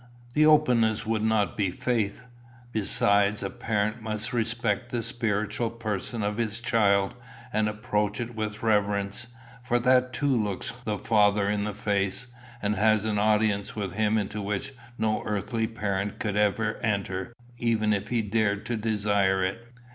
The 0.33 0.47
openness 0.47 1.05
would 1.05 1.21
not 1.21 1.55
be 1.55 1.69
faith. 1.69 2.23
Besides, 2.71 3.43
a 3.43 3.51
parent 3.51 4.01
must 4.01 4.33
respect 4.33 4.89
the 4.89 5.03
spiritual 5.03 5.69
person 5.69 6.23
of 6.23 6.37
his 6.37 6.59
child, 6.59 7.13
and 7.53 7.69
approach 7.69 8.19
it 8.19 8.33
with 8.33 8.63
reverence, 8.63 9.27
for 9.63 9.77
that 9.81 10.11
too 10.11 10.35
looks 10.43 10.73
the 10.85 10.97
Father 10.97 11.47
in 11.47 11.65
the 11.65 11.75
face, 11.75 12.25
and 12.63 12.75
has 12.77 13.05
an 13.05 13.19
audience 13.19 13.75
with 13.75 13.93
him 13.93 14.17
into 14.17 14.41
which 14.41 14.73
no 14.97 15.21
earthly 15.23 15.67
parent 15.67 16.17
can 16.17 16.35
enter 16.35 17.31
even 17.59 17.93
if 17.93 18.07
he 18.07 18.23
dared 18.23 18.65
to 18.65 18.77
desire 18.77 19.43
it. 19.43 19.71